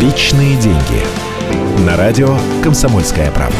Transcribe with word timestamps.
Личные 0.00 0.54
деньги. 0.58 1.84
На 1.84 1.96
радио 1.96 2.38
«Комсомольская 2.62 3.32
правда». 3.32 3.56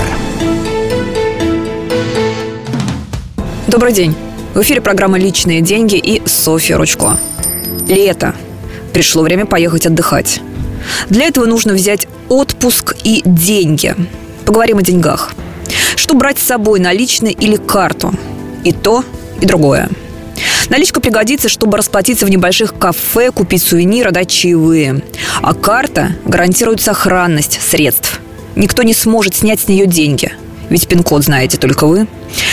Добрый 3.66 3.92
день. 3.92 4.14
В 4.54 4.62
эфире 4.62 4.80
программа 4.80 5.18
«Личные 5.18 5.62
деньги» 5.62 5.96
и 5.96 6.24
Софья 6.28 6.76
Ручко. 6.76 7.18
Лето. 7.88 8.36
Пришло 8.92 9.24
время 9.24 9.46
поехать 9.46 9.86
отдыхать. 9.86 10.40
Для 11.08 11.26
этого 11.26 11.44
нужно 11.44 11.72
взять 11.72 12.06
отпуск 12.28 12.94
и 13.02 13.22
деньги. 13.24 13.96
Поговорим 14.44 14.78
о 14.78 14.82
деньгах. 14.82 15.32
Что 15.96 16.14
брать 16.14 16.38
с 16.38 16.44
собой, 16.44 16.78
наличные 16.78 17.32
или 17.32 17.56
карту? 17.56 18.14
И 18.62 18.70
то, 18.70 19.02
и 19.40 19.44
другое. 19.44 19.88
Наличка 20.68 21.00
пригодится, 21.00 21.48
чтобы 21.48 21.78
расплатиться 21.78 22.26
в 22.26 22.30
небольших 22.30 22.78
кафе, 22.78 23.32
купить 23.32 23.62
сувениры, 23.62 24.10
дать 24.10 24.30
чаевые. 24.30 25.02
А 25.42 25.54
карта 25.54 26.12
гарантирует 26.24 26.80
сохранность 26.80 27.60
средств. 27.60 28.20
Никто 28.56 28.82
не 28.82 28.94
сможет 28.94 29.34
снять 29.34 29.60
с 29.60 29.68
нее 29.68 29.86
деньги. 29.86 30.32
Ведь 30.68 30.86
пин-код 30.86 31.24
знаете 31.24 31.56
только 31.56 31.86
вы. 31.86 32.06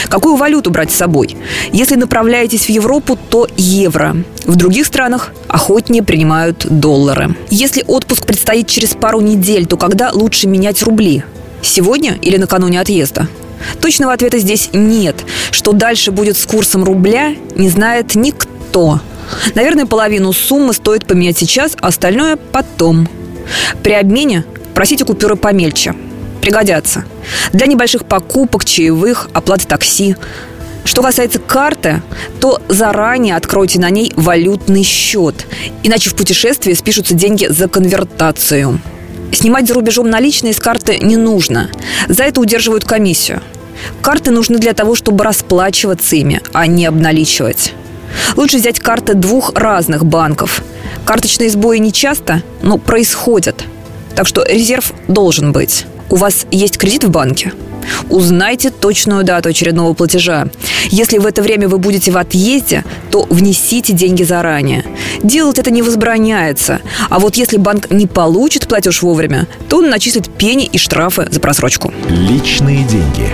Какую 0.07 0.35
валюту 0.35 0.71
брать 0.71 0.91
с 0.91 0.95
собой? 0.95 1.35
Если 1.71 1.95
направляетесь 1.95 2.65
в 2.65 2.69
Европу, 2.69 3.17
то 3.29 3.47
евро. 3.57 4.15
В 4.45 4.55
других 4.55 4.85
странах 4.85 5.33
охотнее 5.47 6.03
принимают 6.03 6.65
доллары. 6.69 7.35
Если 7.49 7.83
отпуск 7.85 8.25
предстоит 8.25 8.67
через 8.67 8.93
пару 8.93 9.19
недель, 9.19 9.65
то 9.65 9.77
когда 9.77 10.11
лучше 10.13 10.47
менять 10.47 10.81
рубли? 10.83 11.23
Сегодня 11.61 12.17
или 12.21 12.37
накануне 12.37 12.79
отъезда? 12.79 13.27
Точного 13.81 14.13
ответа 14.13 14.37
здесь 14.37 14.69
нет. 14.73 15.15
Что 15.51 15.73
дальше 15.73 16.11
будет 16.11 16.37
с 16.37 16.45
курсом 16.45 16.83
рубля, 16.83 17.35
не 17.55 17.69
знает 17.69 18.15
никто. 18.15 19.01
Наверное, 19.53 19.85
половину 19.85 20.33
суммы 20.33 20.73
стоит 20.73 21.05
поменять 21.05 21.37
сейчас, 21.37 21.75
а 21.81 21.87
остальное 21.87 22.37
потом. 22.37 23.07
При 23.83 23.93
обмене 23.93 24.43
просите 24.73 25.05
купюры 25.05 25.35
помельче. 25.35 25.95
Пригодятся. 26.41 27.05
Для 27.53 27.65
небольших 27.65 28.05
покупок, 28.05 28.65
чаевых, 28.65 29.29
оплаты 29.33 29.65
такси. 29.65 30.15
Что 30.83 31.01
касается 31.01 31.39
карты, 31.39 32.03
то 32.39 32.61
заранее 32.69 33.35
откройте 33.35 33.79
на 33.79 33.89
ней 33.89 34.13
валютный 34.15 34.83
счет. 34.83 35.47
Иначе 35.81 36.11
в 36.11 36.15
путешествии 36.15 36.73
спишутся 36.73 37.15
деньги 37.15 37.47
за 37.47 37.67
конвертацию. 37.67 38.79
Снимать 39.31 39.67
за 39.67 39.73
рубежом 39.73 40.09
наличные 40.09 40.53
с 40.53 40.59
карты 40.59 40.99
не 40.99 41.17
нужно. 41.17 41.69
За 42.07 42.23
это 42.23 42.39
удерживают 42.39 42.85
комиссию. 42.85 43.41
Карты 44.01 44.31
нужны 44.31 44.59
для 44.59 44.73
того, 44.73 44.95
чтобы 44.95 45.23
расплачиваться 45.23 46.15
ими, 46.15 46.41
а 46.53 46.67
не 46.67 46.85
обналичивать. 46.85 47.73
Лучше 48.35 48.57
взять 48.57 48.79
карты 48.79 49.13
двух 49.13 49.53
разных 49.55 50.05
банков. 50.05 50.63
Карточные 51.05 51.49
сбои 51.49 51.77
не 51.77 51.91
часто, 51.91 52.41
но 52.61 52.77
происходят. 52.77 53.63
Так 54.15 54.27
что 54.27 54.43
резерв 54.43 54.93
должен 55.07 55.51
быть. 55.51 55.85
У 56.09 56.15
вас 56.15 56.45
есть 56.51 56.77
кредит 56.77 57.03
в 57.03 57.09
банке? 57.09 57.53
Узнайте 58.09 58.69
точную 58.69 59.23
дату 59.23 59.49
очередного 59.49 59.93
платежа. 59.93 60.47
Если 60.89 61.17
в 61.17 61.25
это 61.25 61.41
время 61.41 61.67
вы 61.67 61.77
будете 61.77 62.11
в 62.11 62.17
отъезде, 62.17 62.83
то 63.11 63.25
внесите 63.29 63.93
деньги 63.93 64.23
заранее. 64.23 64.83
Делать 65.23 65.59
это 65.59 65.71
не 65.71 65.81
возбраняется. 65.81 66.81
А 67.09 67.19
вот 67.19 67.35
если 67.35 67.57
банк 67.57 67.91
не 67.91 68.07
получит 68.07 68.67
платеж 68.67 69.01
вовремя, 69.01 69.47
то 69.69 69.77
он 69.77 69.89
начислит 69.89 70.29
пени 70.29 70.65
и 70.65 70.77
штрафы 70.77 71.27
за 71.29 71.39
просрочку. 71.39 71.93
Личные 72.09 72.83
деньги. 72.83 73.29